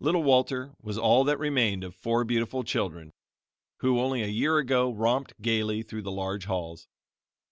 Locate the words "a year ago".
4.22-4.90